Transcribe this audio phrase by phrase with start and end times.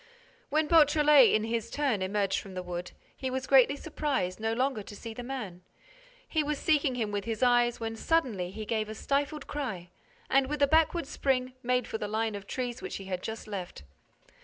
[0.49, 4.81] When Beautrelet, in his turn, emerged from the wood, he was greatly surprised no longer
[4.81, 5.61] to see the man.
[6.27, 9.91] He was seeking him with his eyes when, suddenly, he gave a stifled cry
[10.27, 13.45] and, with a backward spring, made for the line of trees which he had just
[13.47, 13.83] left.